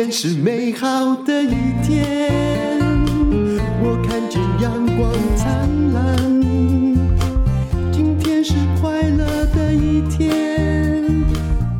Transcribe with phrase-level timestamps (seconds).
[0.00, 1.54] 天是美好的一
[1.86, 2.30] 天，
[3.82, 6.16] 我看见阳光灿烂。
[7.92, 11.04] 今天是快乐的一天，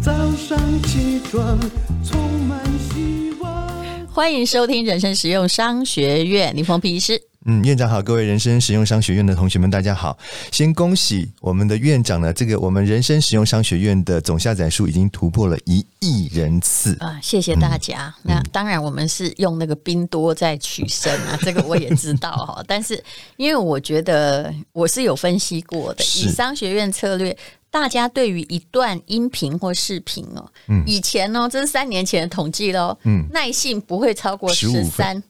[0.03, 1.59] 早上起床
[2.05, 2.61] 充满
[2.93, 4.07] 希望。
[4.09, 7.30] 欢迎收听人生实用商学院，林峰皮医师。
[7.51, 10.17] 嗯，院长好，各位人生实用商学院的同学们，大家好！
[10.53, 17.19] 先恭喜我们的院长呢，这个我们人生实用商学院的总下载数已经突破了一亿人次啊！
[17.21, 18.15] 谢谢大家。
[18.23, 22.63] 嗯、那当然，我们是用那个兵多在取胜啊，这个我也知道哈。
[22.69, 23.03] 但是，
[23.37, 27.37] 因为我觉得我是有分析过的，以商学院策略，
[27.69, 35.21] 大家对于一段音频或视频哦，嗯，以前呢，这是三年前的统计喽，嗯，耐性不会超过十三。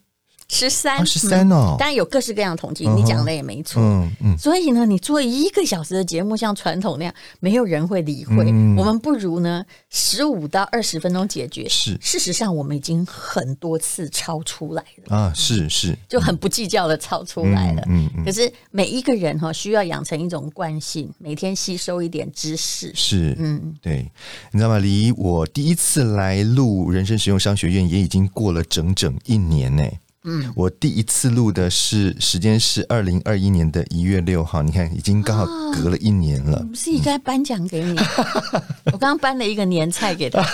[0.52, 3.80] 十三，十三哦，当然有各式各样的统计，你讲的也没错。
[3.80, 8.34] 嗯嗯，所以呢，你做一个小时的节目，像传统那样，没有人会理会。
[8.76, 11.68] 我们不如呢，十五到二十分钟解决。
[11.68, 17.82] 是，事实上我们已经很多次超出来了啊，是是，就很不计较的超出来了。
[17.86, 18.24] 嗯嗯。
[18.24, 22.90] 可是每一个人哈，需要养成一种惯性，每天吸收一点知识。
[22.94, 24.10] 是，嗯，对，
[24.50, 24.78] 你知道吗？
[24.78, 29.84] 离我第一次来录人生实用商学院也已经过了整整一年呢。
[30.24, 36.62] 嗯，我第一次录的是时间是二零二一年的一月六号，你看已经刚好隔了一年了。
[36.64, 37.98] 不是应该颁奖给你？
[38.92, 40.44] 我刚刚颁了一个年菜给他。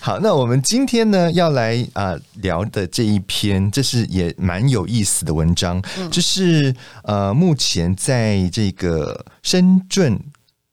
[0.00, 6.74] 好，那我们今天呢要来啊、呃、聊的这一篇，这是也蛮有意思的文章，嗯、就是
[7.04, 10.20] 呃目前在这个深圳。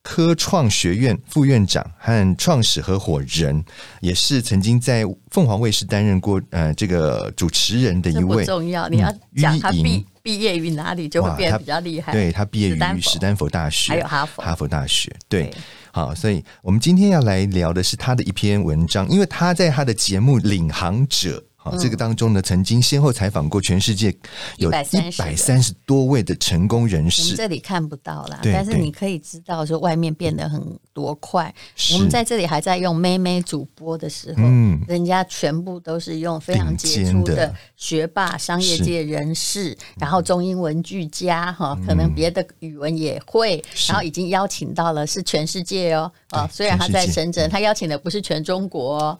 [0.04, 3.64] 科创学院副院长和创始合伙人，
[4.02, 8.44] 也是曾经在凤凰卫视担任过呃这个主持人的一位。
[8.46, 12.12] 重要，你要讲他毕毕业于哪里，就会变得比较厉害。
[12.12, 15.12] 对，他毕业于史丹佛大学，还有哈佛哈佛大学。
[15.30, 15.54] 对，对
[15.92, 21.42] 好，所以我们今天要来聊的是他的一篇文章，因为他在他的节目《领航者》。
[21.63, 24.13] 好，这个当中呢，曾经先后采访过全世界
[24.57, 24.72] 有一
[25.18, 27.38] 百三十多位的成功人士。
[27.38, 31.53] 这里看不到啦，但是你可以知道说外面变得很多快。
[31.94, 49.19] 我们在这里还在用妹妹主播的时候，嗯，人家全部都是用非常杰出的学霸、商业界人士，然后中英文俱佳哈，可能别的语文也会，然后已经邀请到了是全世界哦，啊，虽然他在深圳，他邀请的不是全中国哦，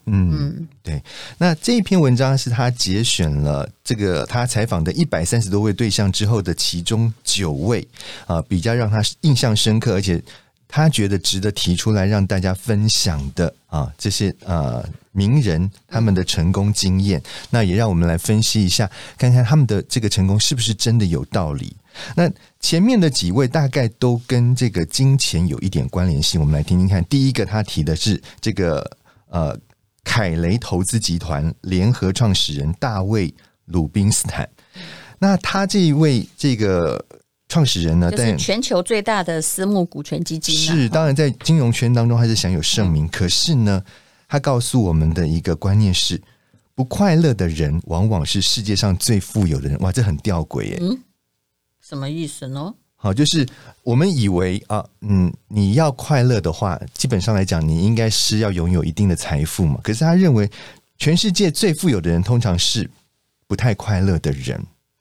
[0.82, 1.02] 对。
[1.38, 2.34] 那这一篇文章。
[2.36, 7.88] 是他节选了这个他采访的一百三十多位对象之后的其中九位
[8.26, 10.20] 啊，比较让他印象深刻，而且
[10.68, 21.76] 他觉得值得提出来让大家分享的啊，这些啊名人他们的成功经验，那也让我们来分析一下，看看他们的这个成功是不是真的有道理。
[22.16, 27.04] 那前面的几位大概都跟这个金钱有一点关联性，我们来听听看。
[27.06, 28.98] 第一个他提的是这个
[29.30, 29.58] 呃。
[30.04, 33.30] 凯雷投资集团联合创始人大卫·
[33.66, 34.48] 鲁宾斯坦，
[35.20, 37.04] 那他这一位这个
[37.48, 43.08] 创始人呢，在全球最大的私募股权基金是当然在金融圈当中他是享有盛名。
[43.08, 43.84] 可是呢，
[44.28, 46.22] 他告诉我们的一个观念是：
[46.76, 49.78] 不快乐的人往往是世界上最富有的人。
[49.80, 50.78] 哇，这很吊诡耶！
[50.82, 51.00] 嗯，
[51.80, 52.76] 什么意思呢？
[53.04, 53.46] 好，就是
[53.84, 59.78] 我们以为啊，嗯，你要快乐的话，基本上来讲，你应该是要拥有一定的财富嘛。
[59.84, 60.50] 可是他认为，
[60.98, 62.90] 全世界最富有的人通常是
[63.46, 64.58] 不太快乐的人。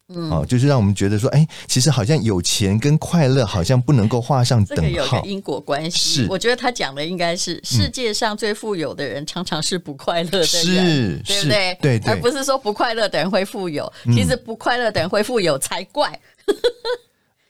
[0.08, 4.82] 嗯，哦，就是让我们觉得说，哎，其实好像有钱跟快乐好像不能够画上等号。
[4.82, 6.24] 这个有个因果关系。
[6.24, 11.78] 是，我觉得他讲的应该是世界上最富有的人常常是不快乐的人，是，对不对？
[11.80, 16.18] 对对，而不是说不快乐的人会富有，其实不快乐的人会富有才怪。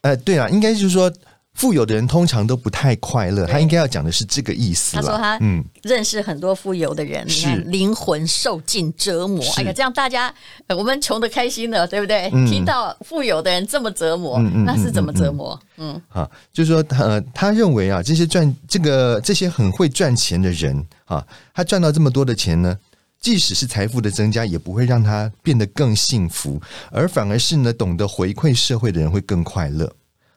[0.02, 1.12] 呃，对啊，应该就是说，
[1.54, 3.46] 富有的人通常都不太快乐。
[3.46, 4.96] 他应该要讲的是这个意思。
[4.96, 9.44] 他说他嗯，认识很多富有的人，你看灵魂受尽折磨。
[9.56, 10.34] 哎呀，这样大家
[10.76, 12.28] 我们穷的开心了，对不对？
[12.48, 15.58] 听到富有的人这么折磨，那是怎么折磨？
[15.76, 21.24] 嗯，啊，就是说他他认为啊，这些赚这个这些很会赚钱的人啊，
[21.54, 22.76] 他赚到这么多的钱呢，
[23.22, 26.60] 即使是财富的增加，也不会让他变得更幸福，
[26.90, 29.90] 而反而是呢，懂得回馈社会的人会更快乐。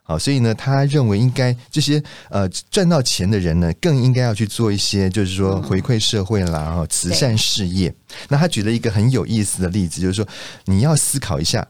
[0.04, 7.92] 好，所以呢，他认为应该这些呃赚到钱的人呢，更应该要去做一些，就是说回馈社会啦，嗯、慈善事业。
[8.30, 10.28] 那他举了一个很有意思的例子，就是说
[10.66, 11.68] 你要思考一下，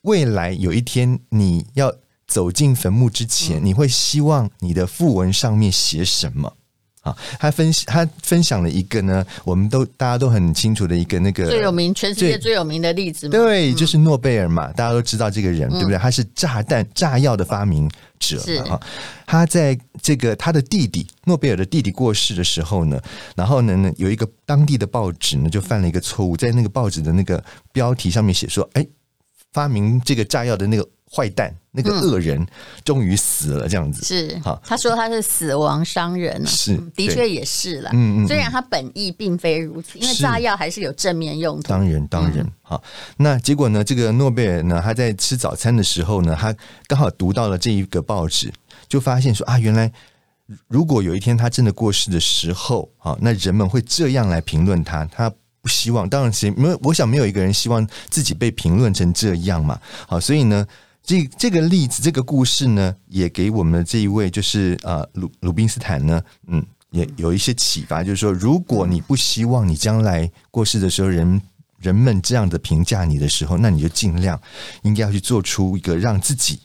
[0.00, 1.94] 未来有一天你要
[2.26, 6.56] 走进坟墓之前，嗯、你会希望你的讣文上面写什么？
[7.04, 13.32] 啊，他分他分享了一个呢，我们都大家都很清楚的一个那个最有名，全世界最有名的例子嘛。
[13.32, 15.98] 对，就是诺贝尔嘛，大家都知道这个人，对不对？
[15.98, 18.40] 他是炸弹炸药的发明者
[18.70, 18.80] 啊。
[19.26, 22.98] 他在这个他的弟弟诺贝尔的弟弟过世的时候呢，
[23.36, 28.86] 然后呢呢，有一个当地的报纸呢就犯了一个错误，在那个报纸的那个标题上面写说：“哎，
[29.52, 32.44] 发明这个炸药的那个。”坏蛋，那个恶人
[32.84, 34.60] 终于死了，这样子是好。
[34.64, 37.90] 他说他是死亡商人，是的确也是了。
[37.92, 41.68] 嗯嗯，虽然他本意并非如此，因为炸药还是有正面用途。
[41.68, 42.82] 当然，当然，好。
[43.18, 43.84] 那结果呢？
[43.84, 44.80] 这个诺贝尔呢？
[44.82, 46.52] 他在吃早餐的时候呢，他
[46.88, 48.52] 刚好读到了这一个报纸，
[48.88, 49.92] 就发现说啊，原来
[50.66, 55.32] 如果有一天他真的过世的时候，啊，那人们会这样来评论他，他。
[55.62, 56.78] 不希望，当然谁没有？
[56.82, 59.80] 我想没有一个人希望自己被评论成这样嘛。
[60.06, 60.66] 好，所以呢。
[61.04, 71.40] 这这个例子，这个故事呢，也给我们的这一位就是呃鲁鲁宾斯坦呢，嗯，也有一些启发，就是说，如果你不希望你将来过世的时候人
[71.78, 74.40] 人们这样的评价你的时候，那你就尽量
[74.82, 76.60] 应该要去做出一个让自己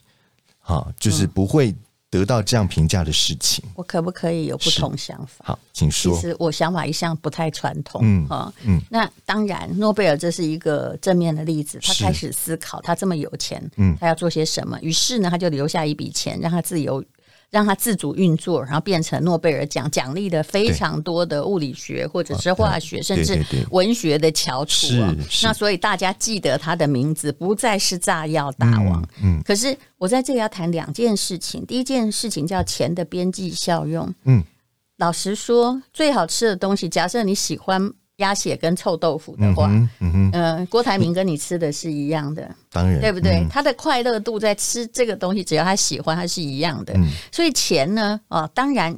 [0.62, 1.74] 啊，就是不会。
[2.10, 5.44] 得到这样评价的事情，我可不可以有不同想法？
[5.44, 6.12] 好，请说。
[6.14, 8.80] 其实我想法一向不太传统，嗯啊，嗯。
[8.90, 11.78] 那当然，诺贝尔这是一个正面的例子。
[11.80, 14.76] 他开始思考，他这么有钱，嗯，他要做些什么？
[14.82, 17.02] 于是呢，他就留下一笔钱，让他自由。
[17.50, 25.14] 让它自主运作，然后变成诺贝尔奖，奖励的非常多的物理学或者是化学，甚至文学的翘楚啊。
[25.42, 29.02] 那所以大家记得他的名字，不再是炸药大王。
[29.22, 31.66] 嗯，嗯，可是我在这里要谈两件事情。
[31.66, 34.14] 第一件事情叫钱的边际效用。
[34.24, 34.42] 嗯，
[34.98, 37.92] 老实说，最好吃的东西，假设你喜欢。
[38.20, 43.40] 鸭血跟臭豆腐的话，嗯嗯，呃，郭台铭跟你吃的是一样的，当然，对不对？
[43.40, 46.92] 嗯、他的快乐度在吃这个东西，只要他喜欢，他是一样的。
[46.96, 48.96] 嗯、所以钱呢，啊、哦，当然，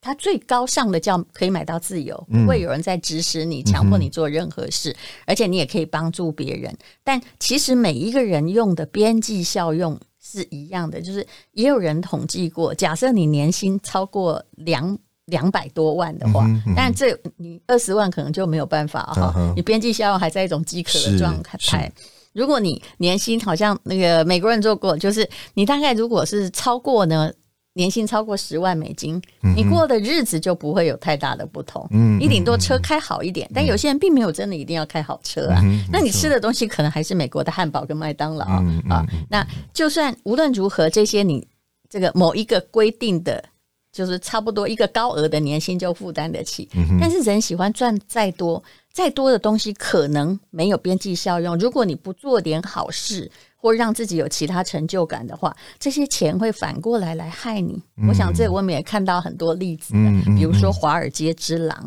[0.00, 6.74] 他最高尚的叫可以买到自由，不会有人在指使你、强迫你做任何事，嗯、而且你也可以帮助别人。
[7.04, 14.98] 但其实每一个人用的边际效用是一样的，就是也有人统计过，假设你年薪超过两。
[15.26, 19.32] 两百多万的话，嗯嗯、但这你二十万可能就没有办法哈。
[19.36, 21.90] 嗯、你边际效用还在一种饥渴的状态。
[22.32, 27.30] 如果你年薪好像那个美国人做过，就是你大概如果是超过呢，
[27.74, 31.86] 年薪超过十万美金，嗯、你过的日子就不会有太大的不同。
[31.92, 35.60] 嗯，你顶多车开好一点，嗯、但有些人并没有真的一定要开好车啊。
[35.62, 39.06] 嗯、那你吃的东西可能还是美国的汉堡跟麦当劳、嗯、啊。
[39.28, 41.46] 那就算无论如何，这些你
[41.88, 43.44] 这个某一个规定的。
[43.92, 51.56] 就是差不多一个高额的年薪就负担得起，嗯、但是人喜欢赚再多再多的东西，可能没有边际效用。
[51.58, 57.80] 如果你不做点好事，或让自己有其他成就感的话，这些钱会反过来来害你。
[57.98, 61.84] 嗯、我想这我们也看到很多例子，嗯、比如说华尔街之狼。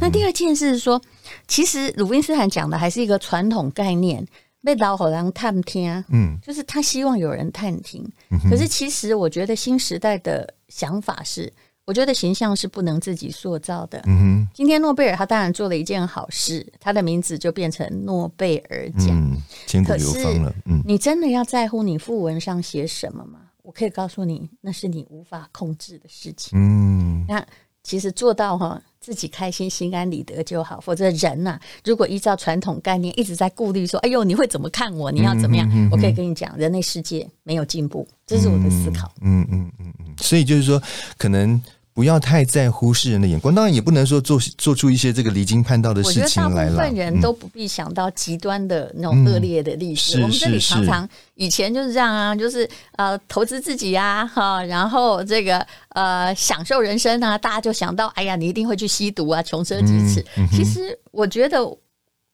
[0.00, 1.02] 那第二件事是说，
[1.48, 4.24] 其实鲁宾斯坦讲的还是一个传统概念。
[4.64, 8.02] 被老好人探听，嗯，就是他希望有人探听。
[8.30, 11.52] 嗯、可是其实我觉得新时代的想法是，
[11.84, 14.00] 我觉得形象是不能自己塑造的。
[14.06, 19.36] 嗯哼，今天诺贝尔他当然做了一件好事，他的名字就变成诺贝尔奖，嗯，
[19.66, 20.54] 千古流芳了。
[20.66, 23.40] 嗯，你真的要在乎你副文上写什么吗？
[23.62, 26.58] 我可以告诉你，那是你无法控制的事情。
[26.58, 27.44] 嗯，那。
[27.82, 30.80] 其实做到哈自己开心、心安理得就好。
[30.80, 35.10] 否则人呐、啊，如果依照传统概念一直在顾虑说：“哎呦，你会怎么看我？
[35.10, 39.12] 你要怎么样？”嗯嗯嗯、我可以跟你讲，人类世界没有进步，这是我的思考。
[39.20, 40.14] 嗯嗯嗯嗯。
[40.18, 40.80] 所以就是说，
[41.18, 41.60] 可能。
[41.94, 46.76] 不要太在乎世人的眼光，当然也不能说做做出一些这个离经叛道的事情来了。
[46.76, 50.18] 大部分人都不必想到极端的那种恶劣的历史。
[50.18, 60.22] 嗯、我们这里常常以前就是这样啊，就是呃投资自己啊，哈，然后这个呃享受人生啊，大家就想到哎呀，你一定会去吸毒啊，穷奢极侈。
[60.36, 61.58] 嗯嗯、其实我觉得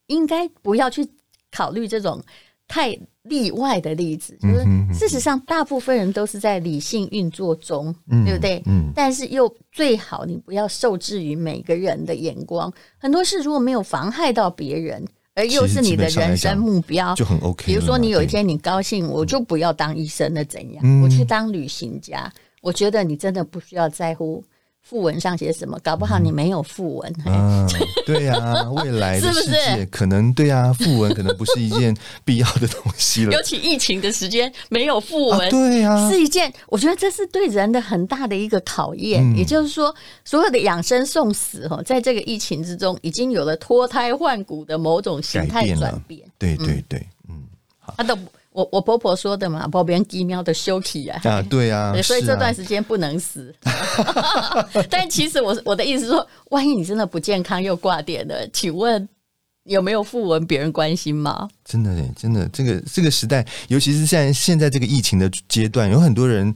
[0.06, 1.08] 应该不要去
[1.50, 2.22] 考虑这种
[2.68, 2.96] 太。
[3.24, 4.64] 例外的例子，就是
[4.98, 8.62] 事实上，大部分人都是在理性运作中，嗯、对不对？
[8.64, 8.90] 嗯。
[8.94, 12.72] 但是又最好你不要受制于每个人的眼光。
[12.96, 17.66] 很多事如果没有妨害到别人，而又是你的人生目标，就很 OK。
[17.66, 20.80] 比如说，你有一天你高兴，我就不要当医生了，怎样？
[20.82, 22.32] 嗯、我去当旅行家。
[22.62, 24.42] 我觉得你真的不需要在乎。
[24.88, 25.78] 訃闻上写什么？
[25.82, 27.14] 搞不好你没有訃闻。
[27.26, 27.68] 嗯，
[28.06, 33.32] 对呀、啊， 未来的世界可能对呀、啊，訃闻可能不是一件必要的东西了。
[33.32, 39.22] 尤其疫情的时间，没有訃闻、啊，对呀、啊，是一件我觉得这是对人的很大的一个考验。
[39.22, 46.20] 嗯、也就是说，所有的养生送死哈，在这个疫情之中，已经有了脱胎换骨的某种形态转变。
[46.38, 47.42] 对对对，嗯，
[47.78, 48.16] 好，他都。
[48.58, 53.54] 我我婆婆说的嘛，保边几秒的休息啊，啊，对啊， 对，所以这段时间不能死。
[53.62, 59.08] 啊、 但其实我我的意思是说，万一你真的不健康又挂点了，请问
[59.62, 61.48] 有没有附文别人关心吗？
[61.64, 66.52] 真的，真的，这个这个时代，尤其是在现在这个疫情的阶段，有很多人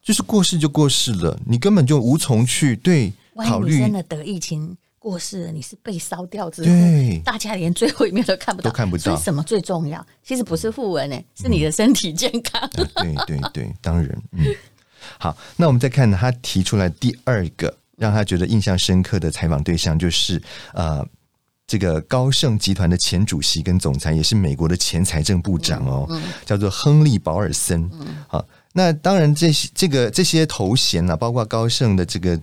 [0.00, 3.12] 就是过世就过世了，你根本就无从去对
[3.44, 4.76] 考虑真的得疫情。
[5.02, 9.16] 过世了，你是被烧掉之后，对大家连最后一面都看不到，都看不到。
[9.16, 10.06] 什么最重要？
[10.22, 12.70] 其实不是訃闻呢，是你的身体健康。
[12.74, 14.08] 嗯啊、对对对，当然。
[14.30, 14.46] 嗯，
[15.18, 20.40] 好，那我们再看他提出来第二个让他觉得印象深刻的采访对象，就是
[20.72, 21.04] 呃，
[21.66, 27.90] 这个高盛集团的前主席跟总裁，也是美国的前财政部长哦，嗯嗯、叫做亨利·保尔森。
[28.28, 32.40] 好，那当然这些这个这些头衔呢、啊，包括高盛的这个。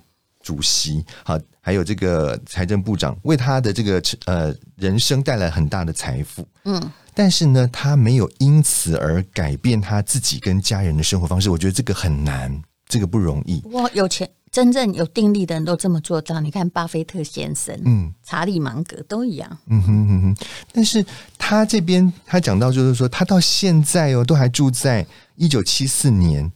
[0.49, 11.51] 主席，好，还有这个财政部长，为他的这个呃人生带来很大的财富，嗯，但是呢，他没有因此而改变他自己跟家人的生活方式。
[11.51, 12.51] 我觉得这个很难，
[12.87, 13.61] 这个不容易。
[13.73, 16.39] 哇，有钱真正有定力的人都这么做到。
[16.39, 20.45] 你看巴菲特先生，嗯，查理芒格都一样，嗯哼哼哼。
[20.71, 21.05] 但是
[21.37, 26.51] 他这边他讲到，就是说他到现在哦，都还住在一九七四年。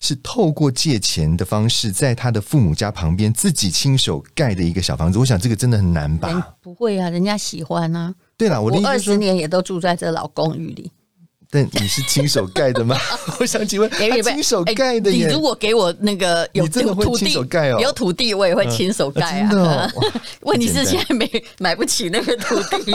[0.00, 5.18] 是透过借钱的方式，在他的父母家旁边自己亲手盖的一个小房子。
[5.18, 6.56] 我想这个真的很难吧？
[6.60, 8.14] 不会啊，人家喜欢啊。
[8.36, 10.92] 对了，我二十年也都住在这老公寓里。
[11.50, 12.94] 但你是亲手盖的吗？
[13.40, 13.90] 我想请问，
[14.22, 17.32] 亲手盖的，你如果给我那个有土地，
[17.80, 19.90] 有土地我也会亲手盖啊。
[20.42, 22.92] 问题是现在没买不起那个土地。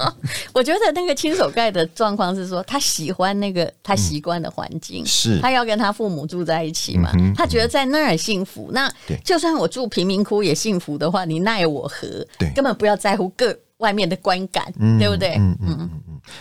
[0.52, 7.10] 我觉得那个亲手盖的状况是说，他喜欢那个他习惯的环境，是他要跟他父母住在一起嘛？
[7.34, 8.70] 他觉得在那儿幸福。
[8.72, 8.92] 那
[9.24, 12.06] 就算我住贫民窟也幸福的话，你奈我何？
[12.38, 15.34] 对，根本不要在乎个外面的观感，对不对？
[15.38, 15.90] 嗯嗯。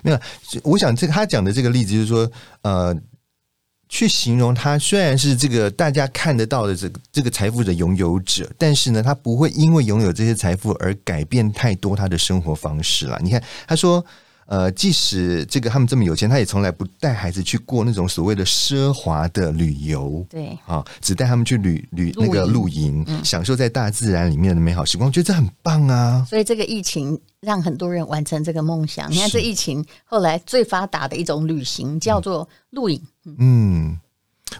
[0.03, 0.19] 没有，
[0.63, 2.95] 我想这他讲的这个例子就是说，呃，
[3.89, 13.19] 去形容他虽然是这个大家看得到的这个这个财富的拥有者，但是呢，他不会因为拥有这些财富而改变太多他的生活方式了。
[13.23, 14.05] 你看，他说。
[14.47, 20.25] 呃，即使这个他们这么有钱，他也从来不带孩子去过那种所谓的奢华的旅游。
[20.29, 26.25] 对，啊，只带他们去旅旅那个露营，嗯、享受在大自然里面的美好时光，我觉得这很棒啊。
[26.29, 29.11] 所以这个疫情让很多人完成这个梦想。
[29.11, 33.01] 你看，这疫情后来最发达的一种旅行叫做露营。
[33.25, 33.35] 嗯。
[33.39, 33.99] 嗯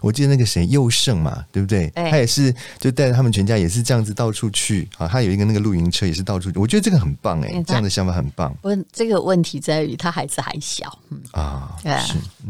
[0.00, 1.90] 我记得那个谁佑胜嘛，对不对？
[1.94, 5.06] 欸、他也是就带着他们全家也是这样子到处去啊。
[5.08, 6.58] 他有一个那个露营车，也是到处去。
[6.58, 8.56] 我觉得这个很棒哎、欸，这样的想法很棒。
[8.62, 12.04] 问，这个问题在于他孩子还小，嗯啊，对啊。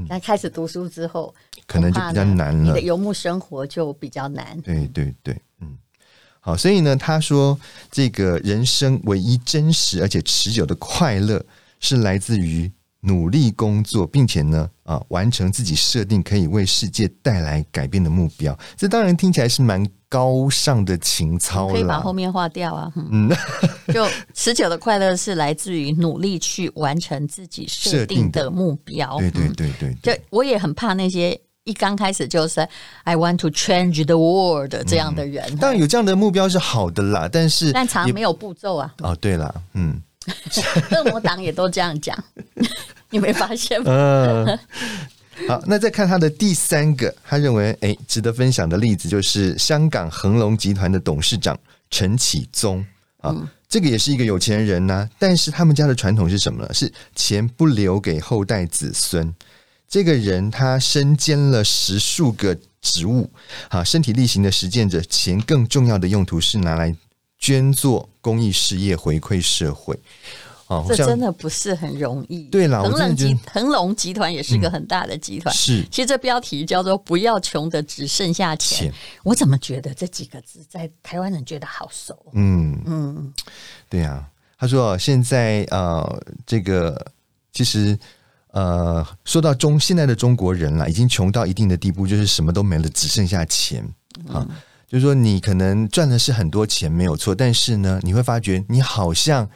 [0.08, 1.34] 那、嗯、开始读书之后，
[1.66, 2.64] 可能就比较难了。
[2.64, 4.60] 你的游牧生活就比较难。
[4.62, 5.76] 对对对，嗯。
[6.40, 7.58] 好，所以呢，他说
[7.90, 11.44] 这个人生唯一真实而且持久的快乐
[11.80, 12.70] 是来自于。
[13.00, 18.56] 努力工作，并且呢，啊，完成自己设定可以为世界带来改变的目标。
[18.76, 21.72] 这当然听起来是蛮高尚的情操了。
[21.72, 22.92] 可以把后面划掉啊。
[22.96, 23.30] 嗯，
[23.92, 29.18] 就持久的快乐是来自于努力去完成自己设定的目标。
[29.18, 30.16] 对对对对，对。
[30.16, 32.66] 就我也很怕那些一刚开始就是
[33.04, 35.44] I want to change the world 这样的人。
[35.50, 38.94] 嗯、当然有这样的目标是好的啦，但是但常没有步骤啊。
[38.98, 40.00] 哦，对了，嗯，
[40.92, 42.16] 恶魔党也都这样讲。
[43.10, 43.86] 你没发现吗？
[43.88, 44.58] 嗯，
[45.46, 51.56] 好，那再看他的第三个，他认为哎，值得分享的例子就是香港恒隆集团的董事长
[51.88, 52.84] 陈启宗
[53.18, 56.74] 啊，嗯、这个也是一个有钱人呐、啊，但是他们家的传统是什么呢？
[56.74, 59.32] 是钱不留给后代子孙。
[59.88, 63.30] 这个人他身兼了十数个职务，
[63.68, 66.92] 啊，身体力行的实践者钱更重要的用途是拿来
[67.38, 69.98] 捐做公益事业，回馈社会。
[70.68, 72.42] 哦，这真的不是很容易。
[72.48, 75.54] 对了，恒隆集恒隆集团也是个很大的集团。
[75.54, 82.18] 嗯、是，其实这标题叫做“不要穷的只剩下钱”，我怎么觉得这几个字在台湾人觉得好熟？
[82.32, 83.32] 嗯嗯，
[83.88, 84.28] 对呀、啊。
[84.58, 87.12] 他说：“现在呃，这个
[87.52, 87.96] 其实
[88.52, 93.84] 呃，说到中现在的中国人了，已经穷到一定的地步，就是什么都没了，只剩下钱
[94.26, 94.44] 啊。
[94.48, 94.50] 嗯、
[94.88, 99.48] 就是说，你可能赚的是很多钱，没有错，但是呢，你会发觉你好像。”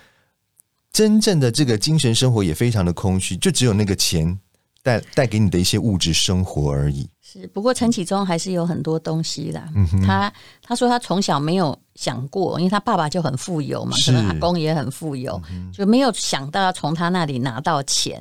[0.92, 4.36] 真正的这个精神生活也非常的空虚，就只有那个钱
[4.82, 7.08] 带带给你的一些物质生活而已。
[7.22, 9.62] 是，不过陈启宗还是有很多东西的。
[9.76, 18.20] 嗯，他他说他从小没有想过，因为他爸爸就很富有嘛，可能阿公也很富有，嗯、就没有想到要从他那里拿到钱。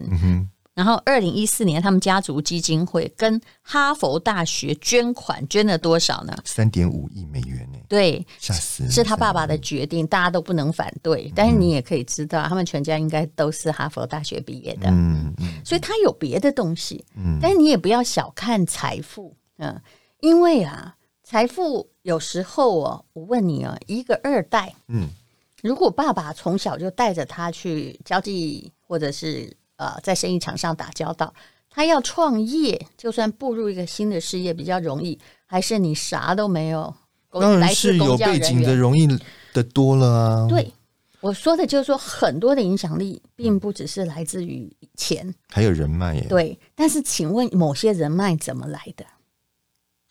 [0.76, 6.34] 然后，二零一四年，他们家族基金会跟哈佛大学捐款，捐了多少呢？
[6.46, 7.78] 三点五亿美元呢？
[7.90, 8.90] 对，吓死！
[8.90, 11.30] 是他爸爸的决定，大家都不能反对。
[11.36, 14.90] 但是你也可以知道，他们全家应该都是哈佛大学毕业的。
[14.90, 17.04] 嗯嗯，所以他有别的东西。
[17.14, 19.36] 嗯，但是你也不要小看财富。
[19.58, 19.78] 嗯，
[20.22, 25.10] 因为啊，财富有时候哦，我问你哦，一个二代，嗯，
[25.62, 29.54] 如果爸爸从小就带着他去交际，或者是。
[29.79, 31.33] 呃，在生意场上打交道，
[31.69, 36.93] 他要创业，就算步入一个新的事业比较容易，还是你啥都没有？
[37.31, 39.07] 当然是有背景的容易
[39.53, 40.48] 的多了啊。
[40.50, 40.74] 对，
[41.21, 46.25] 我说的就是说，很多的影响力并不只是来自于钱，还有人脉耶。
[46.27, 49.05] 对，但是请问某些人脉怎么来的？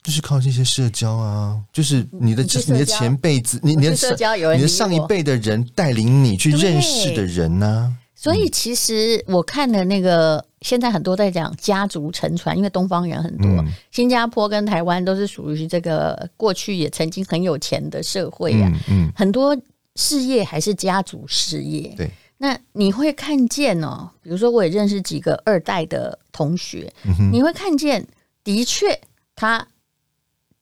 [0.02, 7.92] 就是靠这些社交啊，就是你的你，你的前辈子，你你的社交有人，你的上一辈的人带领你去认识的人呢、啊？
[8.20, 19.56] 所以其实我看的那个，现在很多在讲家族沉船，因为东方人很多，嗯、新加坡跟台湾都是属于这个过去也曾经很有钱的社会啊，嗯嗯、很多
[19.94, 21.94] 事业还是家族事业。
[21.96, 28.04] 对，那你会看见哦，比如说我也认识几个二代的同学，嗯、你会看见，
[28.42, 29.00] 的确
[29.36, 29.64] 他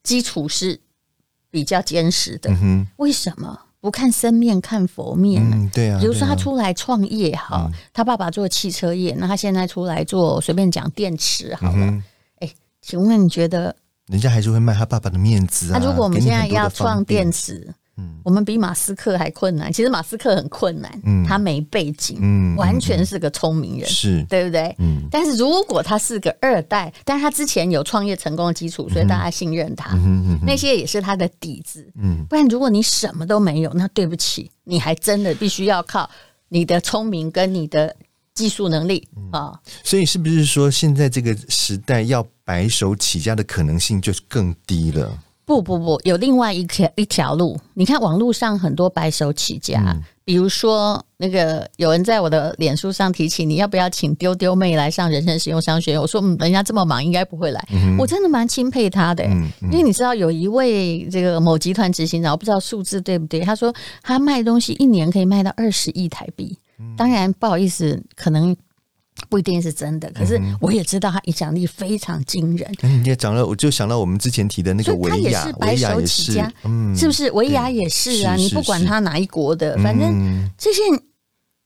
[0.02, 0.78] 基础是
[1.50, 2.50] 比较坚实的。
[2.50, 3.58] 嗯、为什么？
[3.86, 6.00] 不看僧面看佛面，嗯，对啊。
[6.00, 12.02] 比如说他出来创业哈，他爸爸做汽车业，那他现在出来做随便讲电池好了。
[12.40, 12.50] 哎，
[12.82, 13.76] 请问你觉得，
[14.08, 15.78] 人家还是会卖他爸爸的面子啊？
[15.78, 17.72] 那如果我们现在要创电池？
[17.98, 19.72] 嗯，我们比马斯克还困难。
[19.72, 24.74] 其实马斯克很困难，嗯，他没背景，嗯，完全是个聪明人，是对不对？
[24.78, 25.08] 嗯。
[25.10, 29.96] 但是如果他是个二代，但是他之前有创业成功的基础，所以大家信任他，
[30.46, 32.24] 那些也是他的底子，嗯。
[32.28, 36.10] 不然如果你什么都没有，那对不起，你还真的必须要靠
[36.48, 37.94] 你的聪明跟你的
[38.34, 39.58] 技术能力啊。
[39.82, 45.18] 所以是不是说，现在这个时代要白手起家的可能性就更低了？
[45.46, 47.56] 不不不，有另外一条一条路。
[47.74, 56.00] 你看网络上很多白手起家，嗯、比如说那个有人在我的脸书上提起，你要不要请丢丢妹来上人生实用商学院？
[56.00, 57.64] 我说，嗯，人家这么忙，应该不会来。
[57.72, 59.24] 嗯、我真的蛮钦佩他的，
[59.62, 63.38] 因为你知道有一位这个某集团执行长，我不知道数字对不对？
[63.40, 63.72] 他说
[64.02, 66.58] 他卖东西一年可以卖到二十亿台币。
[66.80, 68.56] 嗯、当然不好意思，可能。
[69.28, 72.70] 不一定是真的，可是我也知道他影响力非常惊人。
[72.82, 77.30] 嗯，你也讲了，我就想到我们之前提的那个维亚，他也是白手起家，嗯，是不是？
[77.32, 80.80] 维亚也是啊，你不管他哪一国的，反正这些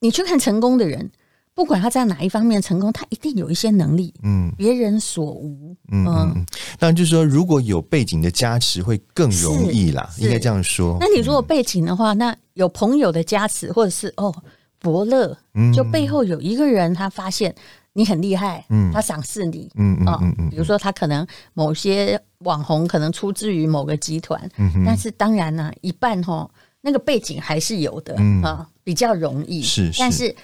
[0.00, 1.10] 你去看成功的人，
[1.54, 6.46] 不管他在哪一方面成功，他一定有一些能力，嗯，别人所无，嗯嗯。
[6.78, 10.96] 当然，就是说，如果有背景的加持，会更容易啦，应该这样说。
[11.00, 14.34] 那你如果背景的话，那有朋友的加持，或者是哦。
[14.80, 15.36] 伯乐，
[15.74, 17.54] 就背后有一个人，他发现
[17.92, 30.34] 你很厉害，嗯，他赏识你，嗯嗯嗯，比如说他可能某些网红可能出自于某个集团，嗯，但是当然呢，一半哈那个背景还是有的，啊，比较容易，是，但是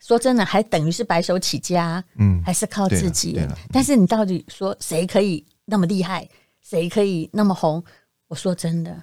[0.00, 3.40] 说真的，还等于是白手起家，嗯，还是靠自己，
[3.72, 6.28] 但是你到底说谁可以那么厉害，
[6.60, 7.82] 谁可以那么红？
[8.28, 9.02] 我说真的，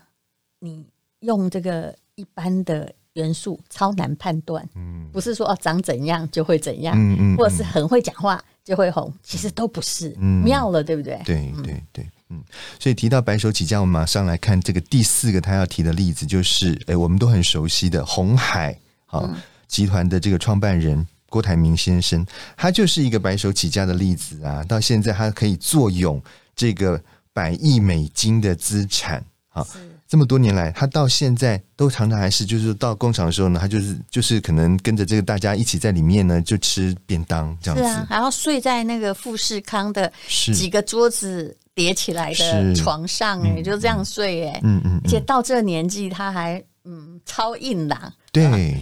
[0.60, 0.86] 你
[1.22, 2.94] 用这个一般的。
[3.16, 11.22] 元素超难判断，嗯，不是说哦长怎样就会怎样，嗯嗯，或者是很会讲话就会红，其实都不是，嗯，妙了，对不对？
[11.26, 12.44] 对对对，嗯，
[12.78, 19.30] 所以提到白手起家，我们马上来看这个第四个他要提的例子，就是诶，我们都很熟悉的红海好
[19.68, 22.26] 集团的这个创办人郭台铭先生，
[22.58, 26.22] 他就是一个白手起家的例子啊，到现在他可以坐拥
[26.54, 27.02] 这个
[27.32, 29.66] 百亿美金的资产，好。
[30.08, 37.84] 这么多年来，他到现在都常常还是，就是到工厂的时候呢，他就是就是可能跟着这个大家一起在里面呢，就吃便当这样子。
[37.84, 40.12] 是啊，然后睡在那个富士康的
[40.54, 48.14] 几个桌子叠起来的床上，哎，就这样睡，哎，嗯嗯，而且到这个年纪他还嗯超硬朗。
[48.32, 48.80] 对，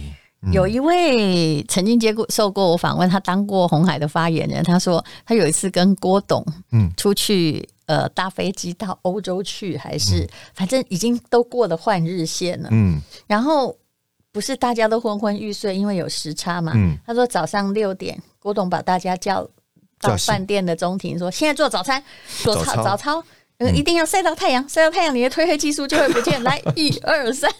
[0.52, 7.66] 有一位曾经接过受过我访问，他当过红海的发言人，他说他有一次跟郭董嗯出去。
[7.86, 12.68] 呃，搭飞机到欧洲去，还是反正已经都过了换日线了。
[12.72, 13.76] 嗯，然后
[14.32, 16.72] 不是大家都昏昏欲睡，因为有时差嘛。
[16.74, 19.46] 嗯，他说早上六点，郭董把大家叫
[20.00, 22.02] 到饭店的中庭，说现在做早餐，
[22.42, 23.22] 做操早操。
[23.74, 26.42] 一定要晒到太阳，晒到太阳，你的褪黑激素就会不见。
[26.42, 27.50] 来， 一二三，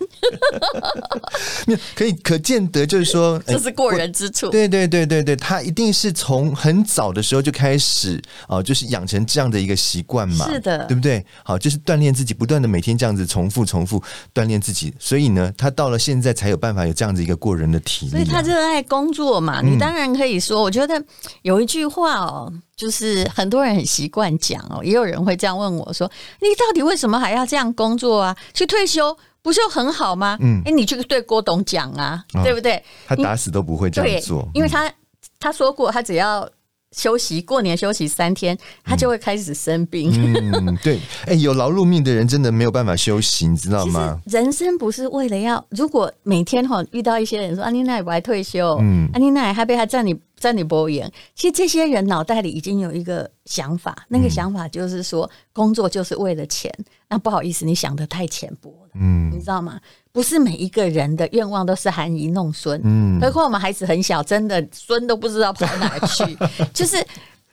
[1.94, 4.50] 可以可见得，就是说， 这是过人之处。
[4.50, 10.46] 对对对对对，他一定是从很早的时候就开始啊、呃，就是养成这样的一个习惯嘛。
[10.50, 11.24] 是的，对不对？
[11.44, 14.02] 好，就是锻炼自己，不断的每天这样子重复重复
[14.35, 18.16] 锻炼自己，所以呢，他到了现在才有办法有这样子一个过人的体力、啊。
[18.16, 21.02] 所以他热爱工作嘛，你当然可以说，嗯、我觉得
[21.42, 22.52] 有一句话哦。
[22.76, 26.10] 就是很多人很习惯讲哦，也有人会这样问我说
[26.40, 28.37] ：“你到底为什么还要这样工作啊？
[28.52, 32.82] 去退休不就很好吗？”嗯，哎，你去对郭董讲啊，哦、对不对？
[33.06, 34.92] 他打死都不会这样做，因为他
[35.38, 36.48] 他说过，他只要。
[36.96, 40.12] 休息过年休息三天，他就会开始生病。
[40.14, 44.16] 嗯，对，哎、欸，有劳碌命的人真的没有办法休息，你知道吗？
[44.26, 56.70] 人生不是为了要，如果每天哈遇到一些人说啊，你那也不爱退休，嗯，啊，你奈还被他占你占你波言，其实这些人脑袋里已经有一个想法，那个想法就是说，工作就是为了钱。
[57.09, 59.80] 那不好意思，你想的太浅薄了，嗯，你知道吗？
[60.12, 66.37] 不是每一个人的愿望都是含饴弄孙，嗯，何况我们孩子很小，真的孙都不知道跑哪去。
[66.74, 67.02] 就是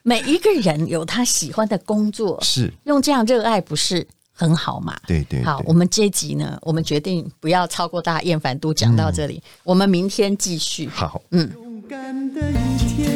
[0.02, 4.94] 每一个人有他喜欢的工作，是用这样热爱，不是很好嘛？
[5.06, 5.44] 对，对对。
[5.44, 10.86] 好，我们这集呢，我们决定不要超过大家厌烦度，讲到这里，嗯、我们明天继续。
[10.90, 11.50] 好，嗯。
[11.92, 12.00] 敢
[12.32, 12.54] 的一
[12.88, 13.10] 天，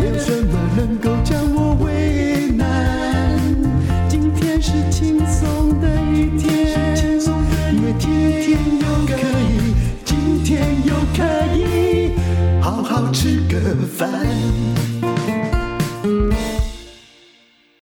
[0.00, 3.38] 没有什么能够将我为难。
[4.08, 6.50] 今天是轻松的一天，
[7.72, 8.10] 因为今
[8.42, 9.72] 天又可以，
[10.04, 11.22] 今天又可
[11.54, 12.10] 以
[12.60, 14.10] 好好吃个饭。